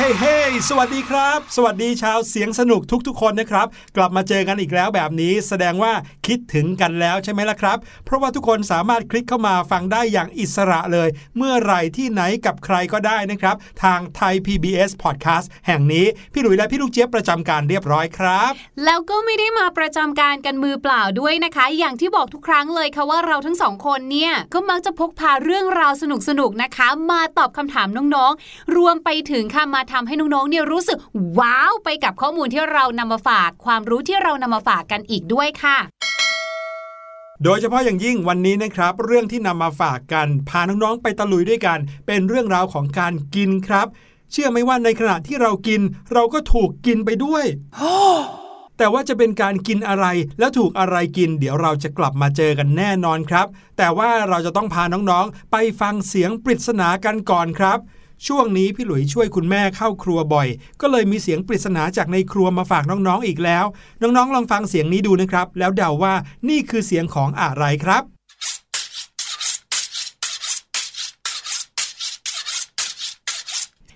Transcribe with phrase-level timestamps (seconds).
[0.00, 0.38] เฮ้เฮ้
[0.68, 3.66] สวัสดีครับ สวัสดีชาวเสียงสนุกทุกๆ คนนะครับ
[3.96, 5.92] กลับมาเจอกันอีกแล้วแบบนี้ แสดงว่า
[6.26, 18.52] คิดถึงกันแล้วใช่ไหมล่ะครับ เพราะว่าทุกคนสามารถคลิกเข้ามาฟังได้อย่างอิสระเลย เมื่อไหร่ที่ไหนกับใครก็ได้นะครับ ทางไทย PBS Podcast แห่งนี้ พี่หลุยและพี่ลูกเจี๊ยบประจำการเรียบร้อยครับ
[18.84, 26.04] แล้วก็ไม่ได้มาประจำการกันมือเปล่าด้วยนะคะ อย่างที่บอกทุกครั้งเลยค่ะว่าเราทั้งสองคนเนี่ยก็มักจะพกพาเรื่องราวส
[26.38, 30.98] นุกๆนะคะ มาตอบคำถามน้องๆ รวมไปถึงค่ะมาทำให้น้องๆเนี่ยรู้สึก
[31.38, 35.78] ว้าวไปกับข้อมูลที่เรานำมาฝาก ความรู้ที่เรานำมาฝากกันอีกด้วยค่ะ
[37.44, 43.86] โดยเฉพาะอย่างยิ่งวันนี้นะครับ เรื่องที่นำมาฝากกัน พาน้องๆไปตะลุยด้วยกัน เป็นเรื่องราวของการกินครับ
[44.32, 45.80] เชื่อไหมว่าในขณะที่เรากิน
[46.12, 47.44] เราก็ถูกกินไปด้วย
[48.78, 50.06] แต่ว่าจะเป็นการกินอะไร
[50.38, 53.46] แล้วถูกอะไรกิน เดี๋ยวเราจะกลับมาเจอกันแน่นอนครับ
[53.78, 57.78] แต่ว่าเราจะต้องพาน้องๆ ไปฟังเสียงปริศนากันก่อนครับ
[58.26, 60.48] ช่วงนี้พี่หลุยช่วยคุณแม่เข้าครัวบ่อย
[60.80, 63.64] ก็เลยมีเสียงปริศนาจากในครัวมาฝากน้องๆอีกแล้ว
[64.02, 66.14] น้องๆ ลองฟังเสียงนี้ดูนะครับ แล้วเดาว่า
[66.48, 68.02] นี่คือเสียงของอะไรครับ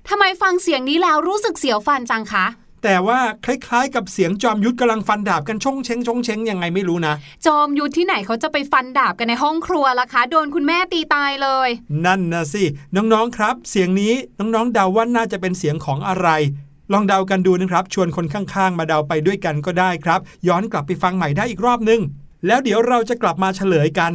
[0.09, 2.47] ทำไมฟังเสียงนี้แล้วรู้สึกเสียวฟันจังคะ
[2.85, 7.15] แต่ว่าคล้ายๆ กับเสียงจอมยุทธกำลังฟันดาบกันชงเชงชงเชงยังไงไม่รู้นะ
[7.47, 11.69] จอมยุทธที่ไหนเขาจะไปฟันดาบกันในห้องครัวล่ะคะ โดนคุณแม่ตีตายเลย
[12.05, 12.65] นั่นนะสิ
[12.97, 16.29] น้องๆครับ เสียงนี้น้องๆเดาว่าน่าจะเป็นเสียงของอะไร
[16.93, 22.01] ลองเดากันดูนะครับ ชวนคนข้างๆ มาเดาไปด้วยกันก็ได้ครับ ย้อนกลับไปฟังใหม่ได้อีกรอบนึง
[22.47, 24.13] แล้วเดี๋ยวเราจะกลับมาเฉลยกัน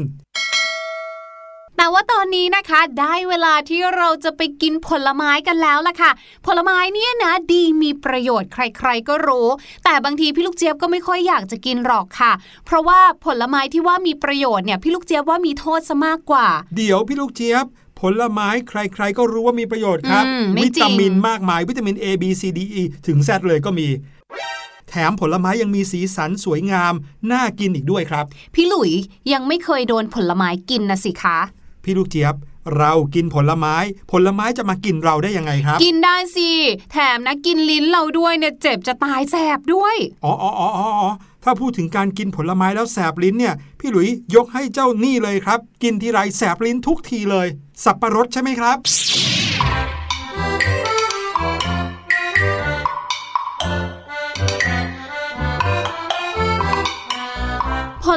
[1.82, 6.12] แต่ว่าตอนนี้นะคะได้เวลาที่เราจะไปกินผลไม้กันแล้วล่ะค่ะ
[6.46, 9.48] ผลไม้เนี่ยนะดีมีประโยชน์ใคร ๆก็รู้
[9.84, 12.32] แต่บางทีพี่ลูกเจี๊ยบก็ไม่ค่อยอยากจะกินหรอกค่ะ
[12.66, 17.66] เพราะว่าผลไม้ที่ว่ามีประโยชน์เนี่ยพี่ลูกเจี๊ยบว่ามีโทษซะมากกว่า เดี๋ยวพี่ลูกเจี๊ยบ
[18.00, 23.88] ผลไม้ใคร ๆ ก็รู้ว่ามีประโยชน์ครับอืมไม่วิจริงตามินมากมายวิตามิน A B C D E ถึง Z เลยก็มี
[24.90, 26.94] แถมผลไม้ยังมีสีสันสวยงาม
[27.32, 28.92] น่ากินอีกด้วยครับ พี่หลุย
[29.34, 31.40] ยังไม่เคยโดนผลไม้กินนะสิคะ
[31.90, 32.36] พี่ลูกเจี๊ยบ
[32.78, 33.76] เรากินผลไม้
[34.12, 36.50] ผลไม้จะมากินเราได้ยังไงครับ กินได้สิ
[36.92, 41.10] แถมนะกินลิ้นเราด้วยเนี่ยเจ็บจะตายแสบด้วยอ๋ออ๋ออ๋ออ๋อ
[41.44, 47.48] ถ้าพูดถึงการกินผลไม้แล้วแสบลิ้นเนี่ย พี่หลุยยกให้เจ้านี่เลยครับ กินทีไรแสบลิ้นทุกทีเลย
[47.84, 48.78] สับประรดใช่ไหมครับ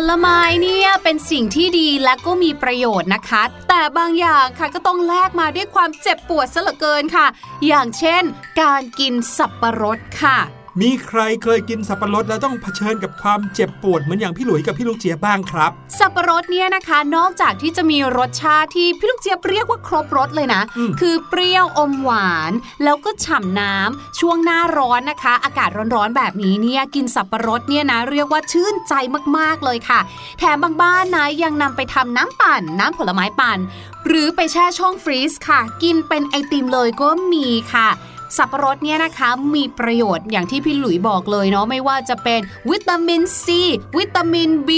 [0.08, 7.26] ลไม้เนี่ยเป็นสิ่งที่ดีและก็มีประโยชน์นะคะ แต่บางอย่างค่ะก็ต้องแลกมาด้วยความเจ็บปวดซะเหลือเกินค่ะ
[7.66, 8.22] อย่างเช่น
[8.60, 22.52] การกินสับปะรดค่ะ มีใครเคยกินสับปะรดแล้วต้องเผชิญกับความเจ็บปวดเหมือนอย่างพี่หลุยกับพี่ลูกเจี๊ยบบ้างครับ สับปะรดเนี่ยนะคะ นอกจากที่จะมีรสชาติที่พี่ลูกเจี๊ยบเรียกว่าครบรสเลยนะอืมคือเปรี้ยวอมหวาน
[22.84, 28.94] แล้วก็ฉ่ำน้ำช่วงหน้าร้อนนะคะ อากาศร้อนๆแบบนี้เนี่ยกินสับปะรดเนี่ยนะเรียกว่าชื่นใจ
[29.38, 30.00] มากๆเลยค่ะ
[30.38, 33.58] แถมบางบ้านนะยังนำไปทำน้ำปั่น น้ำผลไม้ปั่น
[34.06, 37.88] หรือไปแช่ช่อง freeze ค่ะ กินเป็นไอติมเลยก็มีค่ะ
[38.37, 42.40] สับปะรดเนี่ยนะคะมีประโยชน์อย่างที่พี่หลุยบอกเลยเนาะไม่ว่าจะเป็น
[42.70, 43.62] วิตามินซี
[43.99, 44.70] วิตามิน B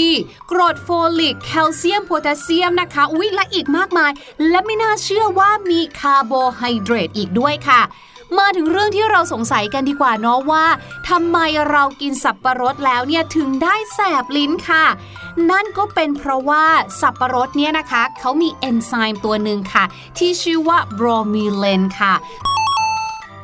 [0.51, 4.11] กรดโฟลิกแคลเซียมโพแทสเซียมนะคะอุ๊ยและอีกมากมาย
[4.49, 7.81] และไม่น่าเชื่อว่ามีคาร์โบไฮเดรตอีกด้วยค่ะ
[8.37, 10.65] มาถึงเรื่องที่เราสงสัยกันดีกว่าเนาะว่า
[11.09, 11.37] ทำไม
[11.69, 14.85] เรากินสับปะรดแล้วเนี่ยถึงได้แสบลิ้นค่ะ
[15.51, 16.65] นั่นก็เป็นเพราะว่า
[17.01, 19.83] สับปะรดเนี่ยนะคะเขามีเอนไซม์ตัวหนึ่งค่ะ
[20.17, 22.13] ที่ชื่อว่าบรอมิเลนค่ะ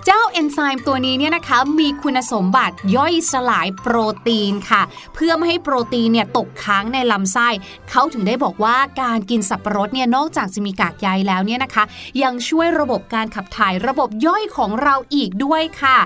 [0.05, 3.95] เจ้าเอนไซม์ตัวนี้เนี่ยนะคะมีคุณสมบัติย่อยสลายโปร
[4.27, 4.81] ตีนค่ะ
[5.13, 7.47] เพื่อไม่ให้โปรตีนเนี่ยตกค้างในลำไส้
[7.89, 11.83] เขาถึงได้บอกว่าการกินสับปะรดเนี่ยนอกจากจะมีกากใยแล้วเนี่ยนะคะ
[12.23, 15.97] ยังช่วยระบบการขับถ่ายระบบย่อยของเราอีกด้วยค่ะ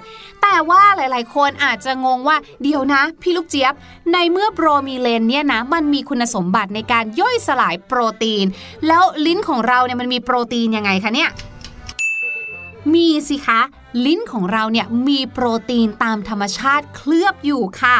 [0.41, 3.73] แต่ว่าหลาย ๆ คนอาจจะงงว่าเดี๋ยวนะ พี่ลูกเจี๊ยบ
[4.13, 8.45] ในเมื่อโปรมีเลนเนี่ยนะมันมีคุณสมบัติในการย่อยสลายโปรตีน
[8.87, 11.31] แล้วลิ้นของเราเนี่ยมันมีโปรตีนยังไงคะเนี่ย
[12.93, 13.61] มีสิคะ
[14.05, 17.97] ลิ้นของเราเนี่ยมีโปรตีนตามธรรมชาติเคลือบอยู่ค่ะ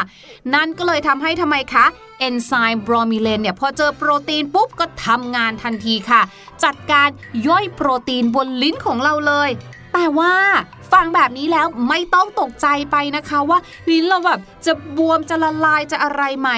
[0.54, 1.86] นั่นก็เลยทำให้ทำไมคะ
[2.18, 6.22] เอนไซม์บรอมิเลนเนี่ยพอเจอโปรตีนปุ๊บก็ทำงานทันทีค่ะ
[6.64, 7.08] จัดการ
[7.48, 9.50] ย่อยโปรตีนบนลิ้นของเราเลย
[9.92, 10.34] แต่ว่า
[10.96, 13.58] ฟังแบบนี้แล้วไม่ต้องตกใจไปนะคะว่า
[13.90, 16.50] ลิ้นเราแบบจะบวมจะละลายจะอะไรไหม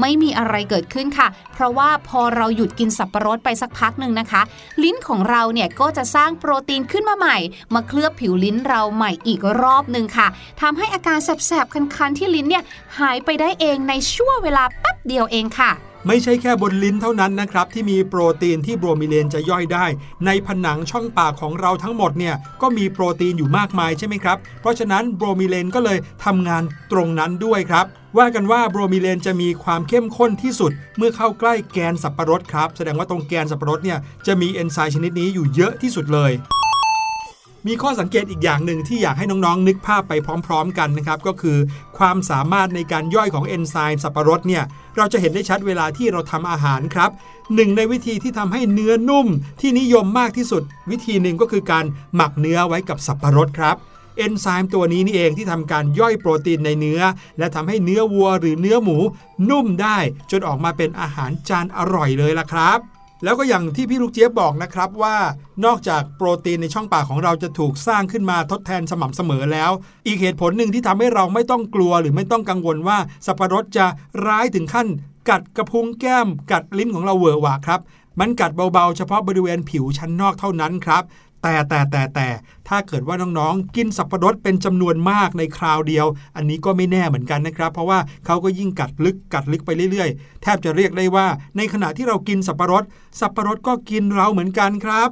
[0.00, 4.42] ไม่มีอะไรเกิดขึ้นค่ะ เพราะว่าพอเราหยุดกินสับปะรดไปสักพักหนึ่งนะคะ
[4.82, 7.38] ลิ้นของเราเนี่ยก็จะสร้างโปรตีนขึ้นมาใหม่
[7.74, 10.26] มาเคลือบผิวลิ้นเราใหม่อีกรอบหนึ่งค่ะ
[10.60, 12.64] ทำให้อาการแสบๆคันๆที่ลิ้นเนี่ย
[12.98, 15.72] หายไปได้เองในชั่วเวลาแป๊บเดียวเองค่ะ
[16.08, 19.86] ไม่ใช่แค่บนลิ้นเท่านั้นนะครับ ที่มีโปรตีนที่ bromelain จะย่อยได้
[20.26, 27.84] ในผนังช่องปากของเราทั้งหมดเนี่ยก็มีโปรตีนอยู่มากมายใช่ไหมครับ เพราะฉะนั้น bromelain ก็เลยทำงานตรงนั้นด้วยครับ
[28.18, 36.32] ว่ากันว่า bromelain จะมีความเข้มข้นที่สุด เมื่อเข้าใกล้แกนสับปะรดครับ แสดงว่าตรงแกนสับปะรดเนี่ยจะมีเอนไซม์ชนิดนี้อยู่เยอะที่สุดเลย
[37.66, 40.12] มีข้อสังเกตอีกอย่างหนึ่งที่อยากให้น้องๆ นึกภาพไป
[40.46, 41.58] พร้อม ๆ กันนะครับ ก็คือ
[41.98, 44.64] ความสามารถในการย่อยของเอนไซม์สับปะรดเนี่ย
[44.96, 47.10] เราจะเห็นได้ชัดเวลาที่เราทำอาหารครับ
[47.54, 49.26] หนึ่งในวิธีที่ทำให้เนื้อนุ่ม
[49.60, 53.76] ที่นิยมมากที่สุด วิธีหนึ่งก็คือการหมักเนื้อไว้กับสับปะรดครับ
[54.16, 57.00] เอนไซม์ตัวนี้นี่เองที่ทำการย่อยโปรตีนในเนื้อ
[57.38, 58.96] และทำให้เนื้อวัวหรือเนื้อหมู
[59.50, 59.98] นุ่มได้
[60.30, 62.93] จนออกมาเป็นอาหารจานอร่อยเลยล่ะครับ
[63.24, 65.16] แล้วก็อย่างที่พี่ลูกเจี๊ยบบอกนะครับว่า
[65.64, 69.70] นอกจากโปรตีนในช่องปากของเราจะถูกสร้างขึ้นมาทดแทนสม่ำเสมอแล้ว
[70.06, 73.86] อีกเหตุผลหนึ่งที่ทำให้เราไม่ต้องกลัวหรือไม่ต้องกังวลว่าสับปะรดจะ
[74.26, 74.86] ร้ายถึงขั้น
[75.28, 77.80] กัดกระพุ้งแก้ม กัดลิ้นของเราเวอะหวะครับ
[78.20, 81.02] มันกัดเบาๆ เฉพาะบริเวณผิวชั้นนอกเท่านั้นครับ
[81.46, 82.28] แต่แต่แต่แต่
[82.68, 92.84] ถ้าเกิดว่าน้องๆ กินสับปะรดเป็นจำนวนมากในคราวเดียว อันนี้ก็ไม่แน่เหมือนกันนะครับ เพราะว่าเขาก็ยิ่งกัดลึกกัดลึกไปเรื่อยๆ แทบจะเรียกได้ว่า ในขณะที่เรากินสับปะรด
[93.20, 95.08] สับปะรดก็กินเราเหมือนกันครับ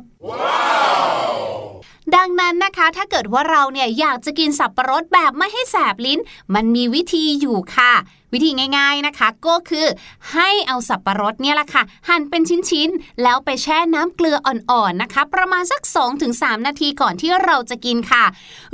[2.17, 6.21] ดังนั้นนะคะถ้าเกิดว่าเราเนี่ยอยากจะกินสับปะรดแบบไม่ให้แสบลิ้น
[6.55, 7.93] มันมีวิธีอยู่ค่ะ
[8.33, 9.87] วิธีง่ายๆนะคะ ก็คือ
[10.33, 15.83] ให้เอาสับปะรดเนี่ยแหละค่ะ หั่นเป็นชิ้นๆ แล้วไปแช่น้ำเกลืออ่อนๆนะคะ ประมาณสัก
[16.25, 18.25] 2-3 นาทีก่อนที่เราจะกินค่ะ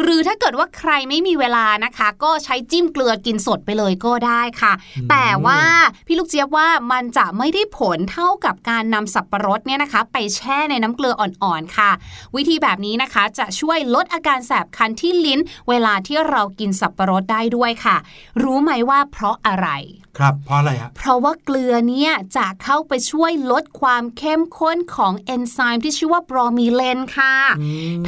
[0.03, 4.73] หรือถ้าเกิดว่าใครไม่มีเวลานะคะ ก็ใช้จิ้มเกลือกินสดไปเลยก็ได้ค่ะ
[5.11, 5.61] แต่ว่า
[6.07, 11.91] พี่ลูกเจี๊ยบว่ามันจะไม่ได้ผลเท่ากับการนำสับปะรดเนี่ยนะคะ ไปแช่ในน้ำเกลืออ่อนๆค่ะ
[12.37, 17.97] วิธีแบบนี้นะคะจะช่วยลดอาการแสบคันที่ลิ้น เวลาที่เรากินสับปะรดได้ด้วยค่ะ
[18.43, 19.69] รู้ไหมว่าเพราะอะไร
[20.19, 27.35] ครับเพราะอะไรฮะเพราะว่าเกลือเนี่ยจะเข้าไปช่วยลดความเข้มข้นของเอนไซม์ที่ชื่อว่าบรอมีเลนค่ะ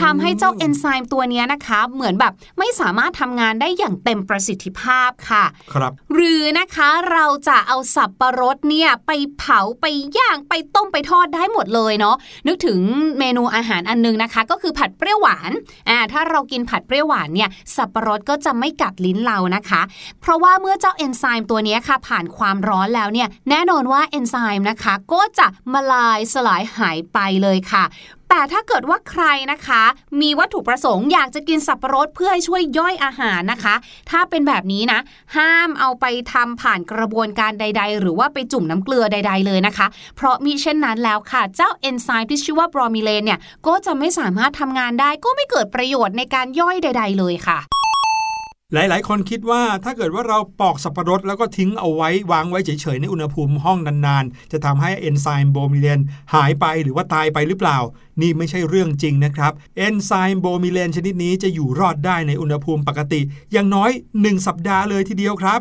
[0.03, 5.45] ทำให้เจ้าเอนไซม์ตัวเนี้ยนะคะ เหมือนแบบไม่สามารถทำงานได้อย่างเต็มประสิทธิภาพค่ะ
[5.75, 9.85] ครับ หรือนะคะเราจะเอาสับปะรดเนี่ยไปเผาไป
[10.19, 12.17] ย่างไปต้มไปทอดได้หมดเลยเนาะ
[12.47, 12.81] นึกถึง
[13.19, 15.51] เมนูอาหารอันนึงนะคะ ก็คือผัดเปรี้ยวหวาน
[15.89, 19.83] อ่าถ้าเรากินผัดเปรี้ยวหวานเนี่ยสับปะรดก็จะไม่กัดลิ้นเรานะคะ
[20.21, 27.85] เพราะว่าเมื่อเจ้าเอนไซม์ตัวนี้ค่ะ ผ่านความร้อนแล้วเนี่ยแน่นอนว่าเอนไซม์นะคะ ก็จะมาลายสลายหายไปเลยค่ะ
[28.31, 29.83] แต่ถ้าเกิดว่าใครนะคะ
[30.21, 33.75] มีวัตถุประสงค์อยากจะกินสับปะรดเพื่อให้ช่วยย่อยอาหารนะคะ
[34.11, 35.01] ถ้าเป็นแบบนี้นะ
[35.37, 47.80] ห้ามเอาไปทำผ่านกระบวนการใด ๆ หรือว่าไปจุ่มน้ำเกลือใด ๆ เลยนะคะ เพราะมิเช่นนั้นแล้วค่ะ เจ้าเอนไซม์ที่ชื่อว่า bromelain เนี่ยก็จะไม่สามารถทำงานได้ก็ไม่เกิดประโยชน์ในการย่อยใด ๆ เลยค่ะ
[48.75, 56.01] หลาย ๆ คนคิดว่าถ้าเกิดว่าเราปอกสับปะรดแล้วก็ทิ้งเอาไว้วางไว้เฉย ๆ ในอุณหภูมิห้องนาน ๆ จะทำให้เอนไซม์ bromelain
[56.35, 57.79] หายไปหรือว่าตายไปหรือเปล่า
[58.21, 63.21] นี่ไม่ใช่เรื่องจริงนะครับเอนไซม์ bromelain ชนิดนี้จะอยู่รอดได้ในอุณหภูมิปกติ
[63.53, 65.61] อย่างน้อย 1 สัปดาห์เลยทีเดียวครับ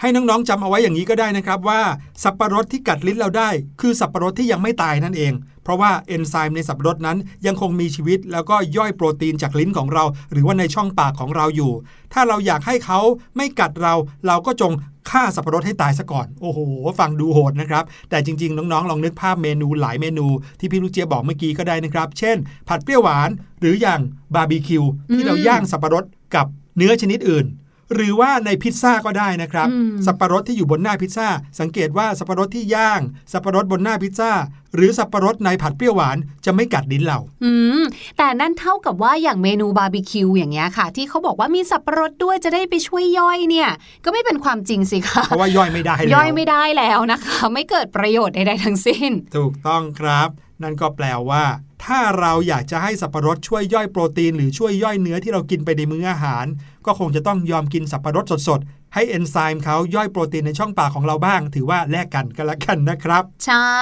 [0.00, 1.80] ให้น้อง ๆจำเอาไว้อย่างนี้ก็ได้นะครับว่า
[2.22, 3.50] สับปะรดที่กัดลิ้นเราได้
[3.80, 11.72] คือสับปะรดที่ยังไม่ตายนั่นเอง เพราะว่าเอนไซม์ในสับปะรดนั้นยังคงมีชีวิต แล้วก็ย่อยโปรตีนจากลิ้นของเรา หรือว่าในช่องปากของเราอยู่
[12.12, 13.00] ถ้าเราอยากให้เขา
[13.36, 13.94] ไม่กัดเรา
[14.26, 14.72] เราก็จง
[15.10, 16.58] ฆ่าสับปะรดให้ตายซะก่อน โอ้โห
[17.00, 20.26] ฟังดูโหดนะครับ แต่จริง ๆ น้องๆ ลองนึกภาพเมนูหลายเมนู
[20.58, 22.36] ที่พี่ลูกเจียบอกเมื่อกี้ก็ได้นะครับ เช่น
[22.68, 24.00] ผัดเปรี้ยวหวาน หรืออย่าง
[24.34, 26.04] บาร์บีคิวที่เราย่างสับปะรด
[26.34, 27.46] กับเนื้อชนิดอื่น
[27.94, 31.28] หรือว่าในพิซซ่าก็ได้นะครับอืมสับปะรดที่อยู่บนหน้าพิซซ่า
[31.60, 33.00] สังเกตว่าสับปะรดที่ย่าง
[33.32, 34.30] สับปะรดบนหน้าพิซซ่า
[34.74, 37.82] หรือสับปะรดในผัดเปรี้ยวหวานจะไม่กัดลิ้นเรา อืม
[38.18, 43.68] แต่นั่นเท่ากับว่าอย่างเมนูบาร์บีคิวอย่างเงี้ยค่ะ ที่เขาบอกว่ามีสับปะรดด้วยจะได้ไปช่วยย่อยเนี่ย
[44.04, 50.28] ก็ไม่เป็นความจริงสิคะเพราะว่าย่อยไม่ได้แล้วย่อยไม่ได้แล้วนะคะ ไม่เกิดประโยชน์ใดๆทั้งสิ้น ถูกต้องครับ
[50.62, 51.42] นั่นก็แปลว่า
[51.84, 56.46] ถ้าเราอยากจะให้สับปะรดช่วยย่อยโปรตีน หรือช่วยย่อยเนื้อที่เรากินไปในมื้ออาหาร
[56.86, 58.60] ก็คงจะต้องยอมกินสับปะรดสด
[58.94, 63.80] ให้เอนไซม์เขาย่อยโปรตีนในช่องปากของเราบ้าง ถือว่าแลกกันก็แล้วกันนะครับ ใช่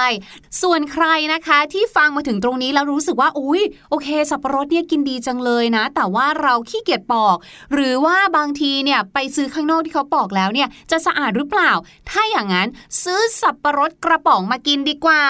[0.61, 7.37] ส่วนใครนะคะที่ฟังมาถึงตรงนี้แล้วรู้สึกว่าอุ้ยโอเค สับปะรดเนี่ยกินดีจังเลยนะ แต่ว่าเราขี้เกียจปอก
[7.73, 11.71] หรือว่าบางทีเนี่ยไปซื้อข้างนอกที่เขาปอกแล้วเนี่ยจะสะอาดหรือเปล่า
[12.09, 12.67] ถ้าอย่างนั้น
[13.03, 15.21] ซื้อสับปะรดกระป๋องมากินดีกว่า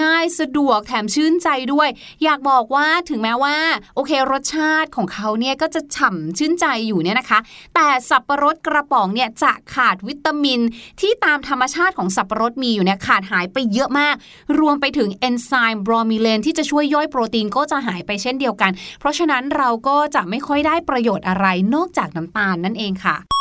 [0.00, 1.88] ง่ายสะดวกแถมชื่นใจด้วย
[2.24, 3.56] อยากบอกว่าถึงแม้ว่า
[3.94, 7.38] โอเครสชาติของเขาเนี่ยก็จะฉ่ำชื่นใจอยู่เนี่ยนะคะ
[7.74, 10.60] แต่สับปะรดกระป๋องเนี่ยจะขาดวิตามิน
[11.00, 14.14] ที่ตามธรรมชาติของสับปะรดมีอยู่เนี่ยขาดหายไปเยอะมาก
[14.58, 23.39] รวมไปถึงเอนไซม์บรอมิเลนที่จะช่วยย่อยโปรตีนก็จะหายไปเช่นเดียวกัน เพราะฉะนั้นเราก็จะไม่ค่อยได้ประโยชน์อะไรนอกจากน้ำตาลนั่นเองค่ะ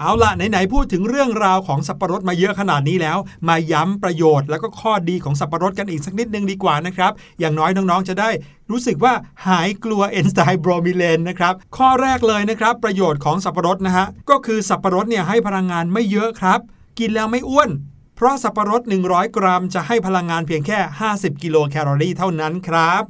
[0.00, 3.18] เอาละไหนๆพูดถึงเรื่องราวของสับปะรดมาเยอะขนาดนี้แล้ว
[3.48, 8.30] มาย้ำประโยชน์แล้วก็ข้อดีของสับปะรดกันอีกสักนิดนึงดีกว่านะครับ อย่างน้อยน้องๆจะได้
[8.70, 9.14] รู้สึกว่า
[9.46, 16.60] หายกลัวเอนไซม์โบรมิเลนนะครับ ข้อแรกเลยนะครับประโยชน์ของสับปะรดนะฮะก็คือสับปะรดเนี่ยให้พลังงานไม่เยอะครับ
[16.98, 17.70] กินแล้วไม่อ้วน
[18.16, 20.78] เพราะสับปะรด 100 กรัม จะให้พลังงานเพียงแค่
[21.10, 23.02] 50 กิโลแคลอรี่เท่านั้นครับ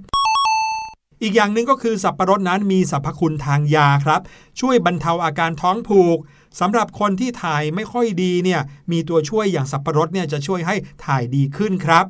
[1.22, 4.20] อีกอย่างหนึ่งก็คือสับปะรดนั้นมีสรรพคุณทางยาครับ
[4.60, 6.18] ช่วยบรรเทาอาการท้องผูก
[6.60, 8.60] สำหรับคนที่ถ่ายไม่ค่อยดีเนี่ย
[8.92, 12.06] มีตัวช่วยอย่างสับปะรดเนี่ยจะช่วยให้ถ่ายดีขึ้นครับ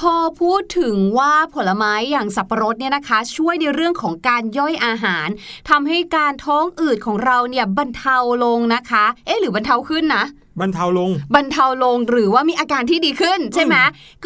[0.00, 5.28] พอพูดถึงว่าผลไม้อย่างสับปะรดเนี่ยนะคะ ช่วยในเรื่องของการย่อยอาหาร
[5.70, 10.24] ทำให้การท้องอืดของเราเนี่ยบรรเทาลงนะคะ เอ๊ะหรือบรรเทาขึ้นนะ
[10.60, 13.76] บรรเทาลง บรรเทาลงหรือว่ามีอาการที่ดีขึ้นใช่ไหม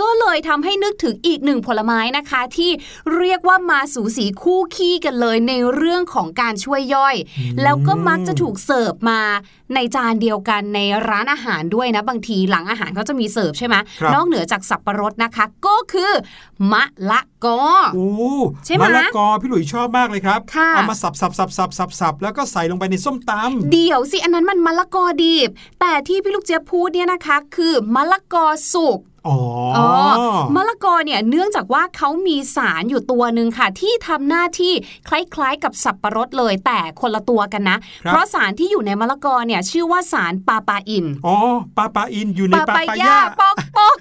[0.01, 2.71] ก็เลยทำให้นึกถึงอีกหนึ่งผลไม้นะคะ ที่
[3.17, 7.17] เรียกว่ามาสูสีคู่ขี้กันเลยในเรื่องของการช่วยย่อย
[7.63, 9.21] แล้วก็มักจะถูกเสิร์ฟมา
[9.75, 13.77] ในจานเดียวกันในร้านอาหารด้วยนะ บางทีหลังอาหารเขาจะมีเสิร์ฟใช่ไหม
[14.15, 16.13] นอกเหนือจากสับปะรดนะคะ ก็คือ
[16.73, 17.61] มะละกอ
[17.95, 18.11] โอ้
[18.65, 20.41] ใช่ไหมมะละกอพี่หลุยชอบมากเลยครับ
[20.75, 29.39] เอามาสับสับสับสับสับสับแล้วก็ใส่ลงไปในส้มตำเดี๋ยวสิอันนั้นมันมะละกอดิบแต่ที่พี่ลูกเจี๊ยบพูดเนี่ยนะคะ คือมะละกอสุกอ๋อ
[30.57, 34.73] มะละกอเนี่ยเนื่องจากว่าเขามีสารอยู่ตัวหนึ่งค่ะ ที่ทำหน้าที่
[35.09, 41.37] คล้ายๆ กับสับปะรดเลยแต่คนละตัวกันนะ เพราะสารที่อยู่ในมะละกอเนี่ยชื่อว่าสารปาปาอินอ๋อ
[41.77, 43.97] ปาปาอินอยู่ในปาปายาปอกปอก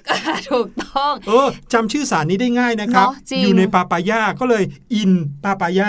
[0.50, 3.06] ถูกต้องเออจำชื่อสารนี้ได้ง่ายนะครับ
[3.42, 5.12] อยู่ในปาปายาก็เลยอิน
[5.44, 5.88] ปาปายา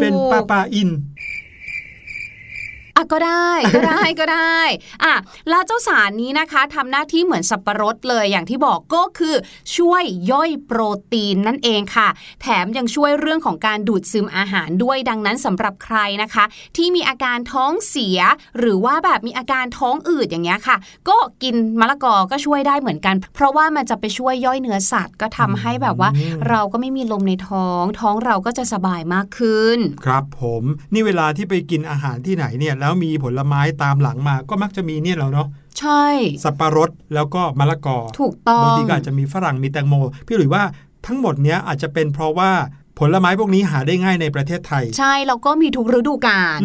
[0.00, 0.90] เป็นปาปาอิน
[3.02, 4.60] อะก็ได้ก็ได้ก็ได้
[5.04, 5.14] อะ
[5.48, 9.34] แล้วเจ้าสารนี้นะคะทำหน้าที่เหมือนสับปะรดเลยอย่างที่บอกก็คือ
[9.76, 10.80] ช่วยย่อยโปร
[11.12, 12.08] ตีนนั่นเองค่ะ
[12.42, 16.44] แถมยังช่วยเรื่องของการดูดซึมอาหารด้วยดังนั้นสำหรับใครนะคะ
[16.76, 18.20] ที่มีอาการท้องเสีย
[18.58, 20.76] หรือว่าแบบมีอาการท้องอืดอย่างเงี้ยค่ะ
[21.08, 26.10] ก็กินมะละกอก็ช่วยได้เหมือนกัน เพราะว่ามันจะไปช่วยย่อยเนื้อสัตว์ ก็ทำให้แบบว่า
[26.48, 36.04] เราก็ไม่มีลมในท้อง ท้องเราก็จะสบายมากขึ้น ครับผมนี่เวลาที่ไปกินอาหารที่ไหนเนี่ยแล้วมีผลไม้ตามหลังมา ก็มักจะมีเนี่ยแล้วเนาะใช่
[36.44, 39.94] สับปะรดแล้วก็มะละกอถูกต้องบางทีก็อาจจะมีฝรั่งมีแตงโม
[40.26, 40.62] พี่หลุยว่า
[41.06, 42.50] ทั้งหมดเนี้ยอาจจะเป็นเพราะว่า
[42.98, 46.60] ผลไม้พวกนี้หาได้ง่ายในประเทศไทย ใช่แล้วก็มีทุกฤดูกาล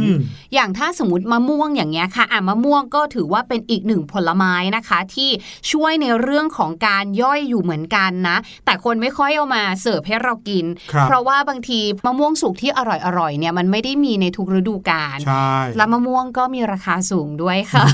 [0.53, 5.29] อย่างถ้าสมมติมะม่วงอย่างเงี้ยค่ะอะมะม่วงก็ถือว่าเป็นอีกหนึ่งผลไม้นะคะ ที่
[5.71, 10.65] ช่วยในเรื่องของการย่อยอยู่เหมือนกันนะ แต่คนไม่ค่อยเอามาเสิร์ฟให้เรากิน
[11.07, 12.79] เพราะว่าบางทีมะม่วงสุกที่อ
[13.19, 17.85] ร่อยๆเนี่ยมันไม่ได้มีในทุกฤดูกาลใช่แล้วมะม่วงก็มีราคาสูงด้วยค่ะ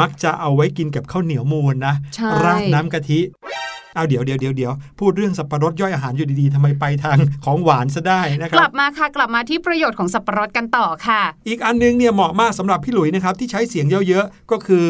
[0.00, 1.94] มักจะเอาไว้กินกับข้าวเหนียวมูนนะ
[2.44, 3.20] ราดน้ำกะทิ
[3.94, 14.84] เอาเดี๋ยวเดี๋ยวเดี๋ยวเดี๋ยวพูดเรื่องสับปะรดย่อยอาหารอยู่ดีๆทำไมไปทางของหวานซะได้นะครับ กลับมาค่ะกลับมาที่ประโยชน์ของสับปะรดกันต่อค่ะ อีกอันนึงเนี่ยเหมาะมากสำหรับพี่หลุยนะครับที่ใช้เสียงเยอะๆก็คือ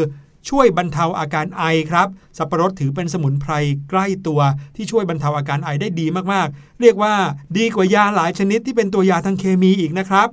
[0.48, 2.08] ช่วยบรรเทาอาการไอครับ
[2.38, 3.52] สับปะรดถือเป็นสมุนไพร
[3.90, 4.40] ใกล้ตัว
[4.76, 7.14] ที่ช่วยบรรเทาอาการไอได้ดีมากๆ เรียกว่า
[7.56, 10.28] ดีกว่ายาหลายชนิดที่เป็นตัวยาทางเคมีอีกนะครับ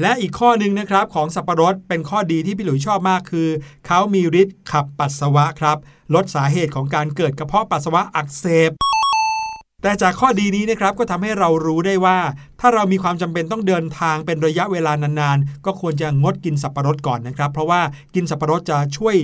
[0.00, 3.48] และอีกข้อหนึ่งนะครับของสับปะรดเป็นข้อดีที่พี่หลุยชอบมากคือ
[3.86, 5.78] เขามีฤทธิ์ขับปัสสาวะครับ
[6.14, 8.70] ลดสาเหตุของการเกิดกระเพาะปัสสาวะอักเสบ
[9.82, 12.18] แต่จากข้อดีนี้นะครับก็ทำให้เรารู้ได้ว่า
[12.60, 17.80] ถ้าเรามีความจำเป็นต้องเดินทางเป็นระยะเวลานานๆ ก็ควรจะงดกินสับปะรดก่อนนะครับ เพราะว่า
[18.14, 19.16] กินสับปะรดจะช่วย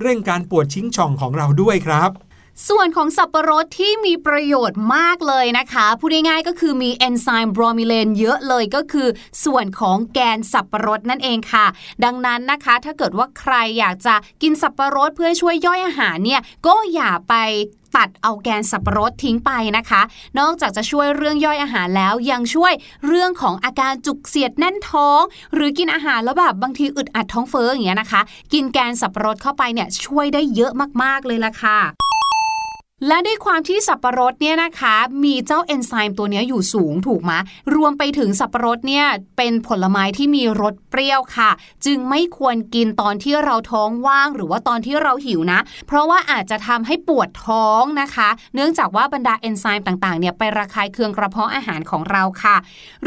[0.00, 2.10] เร่งการปวดชิงช่องของเราด้วยครับ
[2.68, 9.08] ส่วนของสับปะรดที่มีประโยชน์มากเลยนะคะพูดง่ายๆก็คือมีเอนไซม์บรอมิเลนเยอะเลยก็คือ
[9.44, 11.66] ส่วนของแกนสับปะรดนั่นเองค่ะ
[12.04, 17.34] ดังนั้นนะคะ ถ้าเกิดว่าใครอยากจะกินสับปะรดเพื่อช่วยย่อยอาหารเนี่ยก็อย่าไป
[17.96, 20.02] ตัดเอาแกนสับปะรดทิ้งไปนะคะ
[20.38, 22.72] นอกจากจะช่วยเรื่องย่อยอาหารแล้วยังช่วย
[23.06, 25.20] เรื่องของอาการจุกเสียดแน่นท้อง
[25.54, 28.20] หรือกินอาหารแล้วแบบบางทีอึดอัดท้องเฟ้ออย่างเงี้ยนะคะ
[28.52, 32.11] กินแกนสับปะรดเข้าไปเนี่ยช่วยได้เยอะมากๆเลยล่ะค่ะ
[33.06, 37.32] และด้วยความที่สับปะรดเนี่ยนะคะ มีเจ้าเอนไซม์ตัวนี้อยู่สูงถูกไหม
[37.74, 41.50] รวมไปถึงสับปะรดเนี่ยเป็นผลไม้ที่มีรสเปรี้ยวค่ะ
[41.86, 52.56] จึงไม่ควรกินตอนที่เราท้องว่าง หรือว่าตอนที่เราหิวนะ เพราะว่าอาจจะทำให้ปวดท้องนะคะ เนื่องจากว่าบรรดาเอนไซม์ต่างๆเนี่ยไประคายเคืองกระเพาะอาหารของเราค่ะ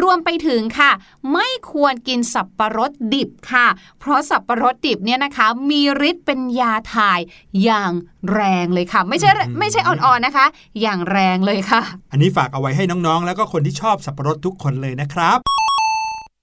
[0.02, 0.92] รวมไปถึงค่ะ
[1.34, 3.68] ไม่ควรกินสับปะรดดิบค่ะ
[4.00, 7.20] เพราะสับปะรดดิบเนี่ยนะคะ มีฤทธิ์เป็นยาถ่าย
[7.64, 7.92] อย่าง
[8.34, 10.46] แรงเลยค่ะ ไม่ใช่ไม่ใช่อ่อนๆนะคะ
[10.82, 15.40] อย่างแรงเลยค่ะ อันนี้ฝากเอาไว้ให้น้องๆ แล้วก็คนที่ชอบสับปะรดทุกคนเลยนะครับ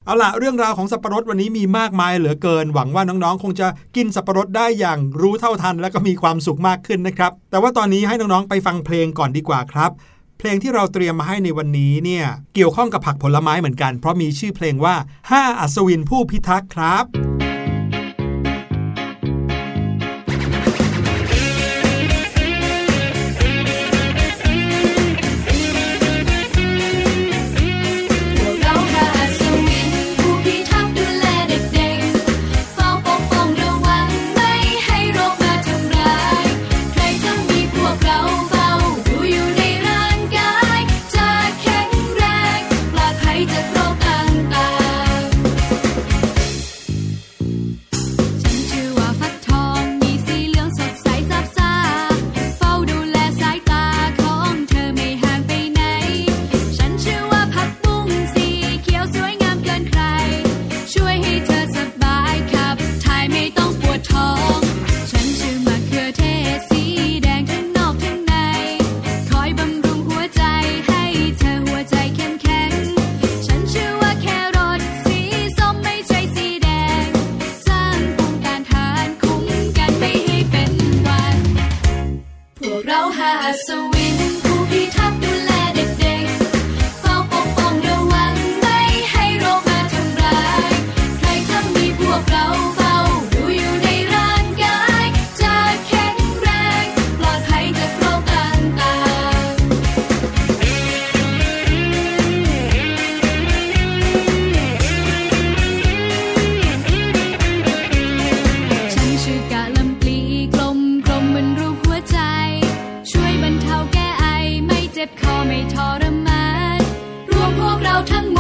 [0.07, 9.91] เอาล่ะเรื่องราวของสับปะรดวันนี้มีมากมายเหลือเกิน หวังว่าน้องๆ คงจะกินสับปะรดได้อย่างรู้เท่าทัน และก็มีความสุขมากขึ้นนะครับ แต่ว่าตอนนี้ให้น้องๆ ไปฟังเพลงก่อนดีกว่าครับ
[10.39, 14.95] เพลงที่เราเตรียมมาให้ในวันนี้เนี่ยเกี่ยวข้องกับผักผลไม้เหมือนกัน เพราะมีชื่อเพลงว่า
[15.33, 17.32] 5 อัศวินผู้พิทักษ์ครับ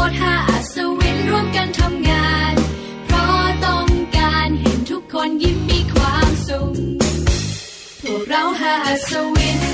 [0.09, 2.55] ดห้าอัศวินร่วมกันทำงาน
[3.07, 3.87] เพราะต้อง
[4.17, 6.75] การเห็นทุกคนยิ้มมีความสุข
[8.03, 9.72] พวกเราห้าอัศวิน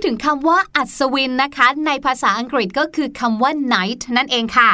[0.00, 4.70] ดถึงคำว่าอัศวินนะคะ ในภาษาอังกฤษก็คือคำว่า knight นั่นเองค่ะ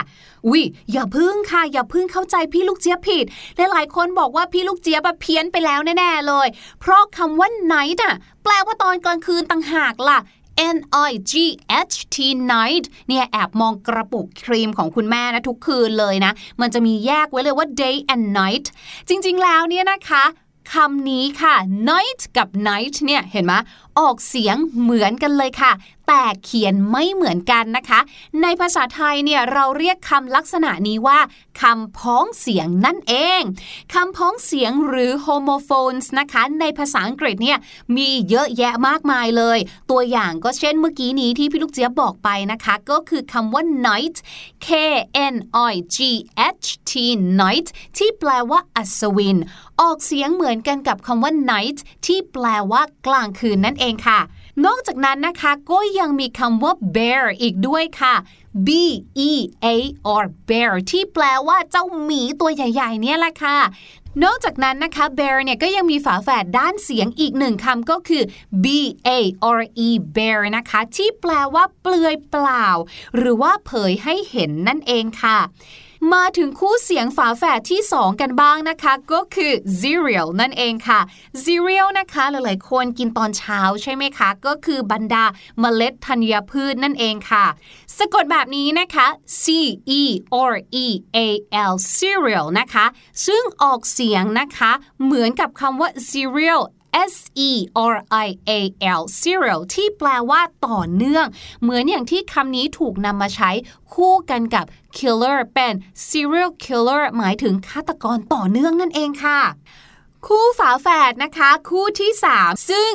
[0.51, 0.63] วิ
[0.93, 3.25] อย่าพึ่งค่ะ อย่าพึ่งเข้าใจพี่ลูกเจี๊ยบผิด
[3.57, 6.47] หลายๆคนบอกว่าพี่ลูกเจี๊ยบเพี้ยนไปแล้วแน่ๆเลย
[6.81, 10.19] เพราะคำว่า night อะแปลว่าตอนกลางคืนต่างหากล่ะ
[10.77, 11.33] N I G
[11.91, 12.17] H T
[12.53, 18.67] night เนี่ยแอบมองกระปุกครีมของคุณแม่นะทุกคืนเลยนะ มันจะมีแยกไว้เลยว่า day and night
[19.09, 20.25] จริงๆแล้วเนี่ยนะคะ
[20.75, 21.55] คำนี้ค่ะ
[21.91, 23.53] night กับ night เนี่ยเห็นไหม
[23.99, 25.73] ออกเสียงเหมือนกันเลยค่ะ
[26.09, 28.01] แต่เขียนไม่เหมือนกันนะคะ
[28.43, 31.19] ในภาษาไทยเนี่ยเราเรียกคำลักษณะนี้ว่า
[31.63, 33.43] คำพ้องเสียงนั่นเอง
[33.95, 37.59] คำพ้องเสียงหรือ homophones นะคะ ในภาษาอังกฤษเนี่ย
[37.97, 39.59] มีเยอะแยะมากมายเลย
[39.91, 44.17] ตัวอย่างก็เช่นเมื่อกี้นี้ที่พี่ลูกเจี๊ยบบอกไปนะคะ ก็คือคำว่า night
[44.67, 44.69] K
[45.35, 45.37] N
[45.73, 45.99] I G
[46.63, 46.93] H T
[47.41, 49.39] night ที่แปลว่าอัศวิน
[49.81, 54.21] ออกเสียงเหมือนกันกับคำว่า night ที่แปลว่ากลางคืนนั่นเองค่ะ
[54.67, 58.15] นอกจากนั้นนะคะก็ยังมีคำว่า bear อีกด้วยค่ะ
[58.67, 58.69] B
[59.29, 59.31] E
[59.65, 59.67] A
[60.23, 63.59] R bear ที่แปลว่าเจ้าหมีตัวใหญ่ๆ เนี่ยแหละค่ะ
[64.25, 68.23] นอกจากนั้นนะคะ bear เนี่ยก็ยังมีฝาแฝดด้านเสียงอีกหนึ่งคำก็คือ
[68.65, 68.67] B
[69.09, 69.11] A
[69.59, 72.69] R E bear นะคะ ที่แปลว่าเปลือยเปล่า
[73.17, 75.39] หรือว่าเผยให้เห็นนั่นเองค่ะ
[76.15, 81.01] มาถึงคู่เสียงฝาแฝดที่ 2 กันบ้างนะคะ ก็คือ cereal นั่นเองค่ะ
[81.43, 85.25] cereal นะคะหลายๆ คนกินตอนเช้าใช่ไหมคะ ก็คือบรรดา
[85.61, 87.45] เมล็ดธัญพืชนั่นเองค่ะ
[87.99, 89.07] สะกดแบบนี้นะคะ
[89.43, 89.45] C
[90.01, 90.03] E
[90.51, 91.19] R E A
[91.71, 92.87] L cereal นะคะ
[93.27, 94.73] ซึ่งออกเสียงนะคะ
[95.05, 96.63] เหมือนกับคำว่า cereal
[97.13, 97.15] S
[97.49, 97.51] E
[97.93, 97.95] R
[98.27, 98.53] I A
[99.01, 101.27] L cereal ที่แปลว่าต่อเนื่อง
[101.63, 103.51] เหมือนอย่างที่คำนี้ถูกนำมาใช้
[103.95, 104.65] คู่กันกับ
[104.97, 105.75] killer เป็น
[106.07, 109.41] serial killer หมายถึงฆาตกรต่อเนื่องนั่นเองค่ะ
[110.27, 112.91] คู่ฝาแฝดนะคะ คู่ที่ 3 ซึ่ง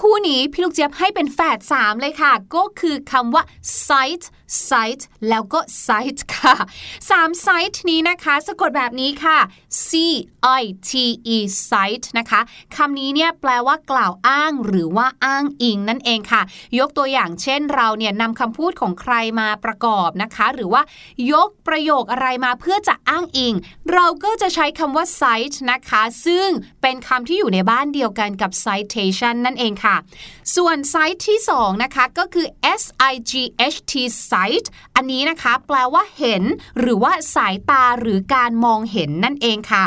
[0.00, 3.42] คู่นี้พี่ลูกเจี๊ยบให้เป็นแฝด3เลยค่ะ ก็คือคำว่า
[3.86, 4.22] sight
[4.68, 6.54] sight แล้วก็ sight ค่ะ
[7.00, 9.38] 3 sight นี้นะคะสะกดแบบนี้ค่ะ
[9.88, 9.90] C
[10.60, 10.90] I T
[11.36, 11.38] E
[11.70, 12.40] sight นะคะ
[12.76, 16.42] คำนี้เนี่ยแปลว่ากล่าวอ้างหรือว่าอ้างอิงนั่นเองค่ะ
[16.78, 20.82] ยกตัวอย่างเช่นเราเนี่ยนำคำพูดของใครมาประกอบนะคะ หรือว่า
[21.32, 23.54] ยกประโยคอะไรมาเพื่อจะอ้างอิง
[23.92, 26.48] เราก็จะใช้คำว่า cite นะคะ ซึ่ง
[26.82, 29.96] เป็นคำที่อยู่ในบ้านเดียวกันกับ citation นั่นเองค่ะ
[30.56, 32.46] ส่วน cite ที่2นะคะก็คือ
[32.80, 33.32] S I G
[33.74, 33.94] H T
[34.42, 36.42] sight อันนี้นะคะ แปลว่าเห็น
[36.78, 39.84] หรือว่าสายตาหรือการมองเห็นนั่นเองค่ะ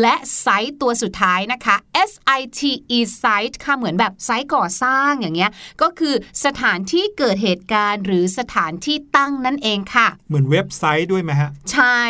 [0.00, 0.14] และ
[0.44, 1.76] site ตัวสุดท้ายนะคะ
[2.10, 2.60] S I T
[2.96, 5.50] E site ค่ะเหมือนแบบไซต์ก่อสร้างอย่างเงี้ย
[5.82, 6.14] ก็คือ
[6.44, 12.00] สถานที่เกิดเหตุการณ์ หรือสถานที่ตั้งนั่นเองค่ะ เหมือนเว็บไซต์ด้วยไหมฮะ ใช่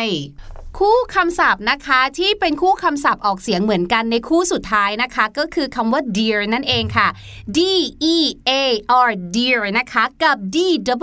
[0.81, 7.07] คู่คำศัพท์นะคะที่เป็นคู่คำศัพท์ออกเสียงเหมือนกันในคู่สุดท้ายนะคะ ก็คือคำว่า dear นั่นเองค่ะ
[7.57, 7.59] D
[8.13, 8.17] E
[8.49, 8.51] A
[9.07, 10.57] R dear นะคะกับ D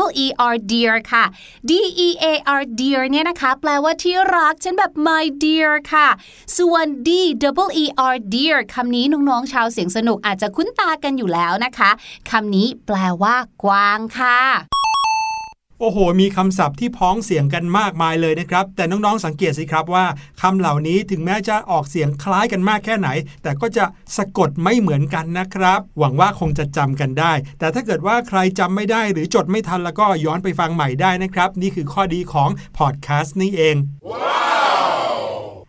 [0.06, 1.24] W E R dear ค่ะ
[1.68, 1.72] D
[2.06, 2.26] E A
[2.60, 6.08] R dear เนี่ยนะคะ แปลว่าที่รักฉันแบบ my dear ค่ะ
[6.58, 7.10] ส่วน D
[7.66, 11.90] W E R dear คำนี้น้องๆชาวเสียงสนุกอาจจะคุ้นตากันอยู่แล้วนะคะ
[12.30, 14.83] คำนี้แปลว่ากวางค่ะ
[15.86, 20.06] อ้โห มีคำศัพท์ที่พ้องเสียงกันมากมายเลยนะครับ แต่น้องๆสังเกตสิครับว่า
[20.42, 23.08] คำเหล่านี้ถึงแม้จะออกเสียงคล้ายกันมากแค่ไหน
[23.42, 23.84] แต่ก็จะ
[24.16, 33.76] สะกดไม่เหมือนกันนะครับ หวังว่าคงจะจำกันได้ แต่ถ้าเกิดว่าใครจำไม่ได้หรือจดไม่ทันแล้วก็ย้อนไปฟังใหม่ได้นะครับ นี่คือข้อดีของพอดแคสต์นี่เอง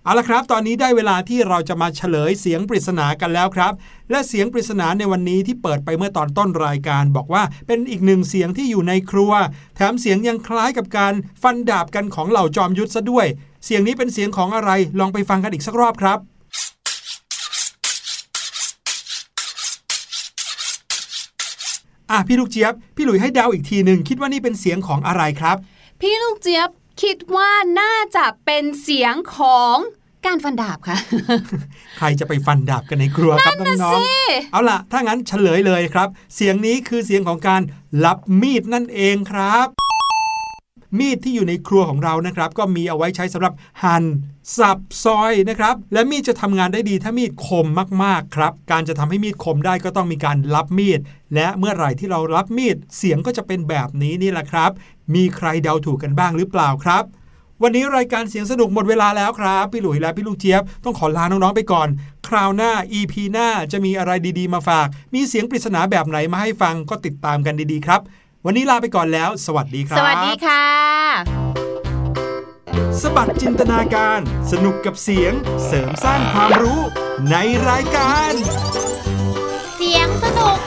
[0.06, 3.74] เอาละครับ ตอนนี้ได้เวลาที่เราจะมาเฉลยเสียงปริศนากันแล้วครับ
[4.12, 9.32] และเสียงปริศนาในวันนี้ที่เปิดไปเมื่อตอนต้นรายการ บอกว่าเป็นอีกหนึ่งเสียงที่อยู่ในครัว
[9.76, 11.14] แถมเสียงยังคล้ายกับการ
[11.44, 13.28] ฟันดาบกันของเหล่าจอมยุทธซะด้วย
[13.66, 16.20] เสียงนี้เป็นเสียงของอะไรลองไปฟังกันอีกสักรอบครับ
[22.12, 25.58] อะพี่ลูกเจี๊ยบ พี่หลุยให้เดาอีกทีหนึ่งคิดว่านี่เป็นเสียงของอะไรครับ
[26.02, 26.70] พี่ลูกเจี๊ยบ
[27.02, 29.76] คิดว่าน่าจะเป็นเสียงของ
[30.26, 30.98] การฟันดาบค่ะ
[31.98, 37.62] ใครจะไปฟันดาบกันในครัวครับน้องๆเอาล่ะ ถ้างั้นเฉลยเลยครับ เสียงนี้คือเสียงของการ
[38.06, 39.85] รับมีดนั่นเองครับ
[41.00, 43.54] มีดที่อยู่ในครัวของเรานะครับ ก็มีเอาไว้ใช้สำหรับ
[43.84, 44.04] หั่น
[44.58, 47.68] สับซอยนะครับ และมีดจะทำงานได้ดีถ้ามีดคม
[48.04, 51.00] มากๆครับ การจะทำให้มีดคมได้ก็ต้องมีการรับมีด
[51.36, 54.72] และเมื่อไหร่ที่เรารับมีดเสียงก็จะเป็นแบบนี้นี่แหละครับ
[55.16, 57.04] มีใครเดาถูกกันบ้างหรือเปล่าครับ
[57.64, 61.88] วันนี้รายการเสียงสนุกหมดเวลาแล้วครับ พี่หลุยและพี่ลูกเจี๊ยบต้องขอลาน้องๆไปก่อน
[62.28, 68.02] คราวหน้า EP หน้าจะมีอะไรดีๆ มาฝาก มีเสียงปริศนาแบบไหนมาให้ฟังก็ติดตามกันดีๆครับ
[68.48, 70.64] วันนี้ลาไปก่อนแล้ว สวัสดีครับ สวัสดีค่ะ
[73.02, 74.20] สบัดจินตนาการ
[74.52, 75.34] สนุกกับเสียง
[75.66, 76.80] เสริมสร้างความรู้
[77.32, 77.36] ใน
[77.70, 78.32] รายการ
[79.76, 80.58] เสียงสนุก